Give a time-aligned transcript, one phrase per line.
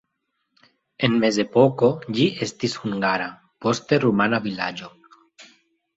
[1.07, 3.29] En mezepoko ĝi estis hungara,
[3.67, 4.91] poste rumana vilaĝo.